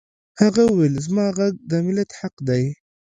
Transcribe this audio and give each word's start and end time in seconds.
هغه 0.41 0.61
وویل 0.67 0.95
زما 1.05 1.25
غږ 1.37 1.53
د 1.69 1.71
ملت 1.85 2.09
حق 2.19 2.35
دی 2.47 2.63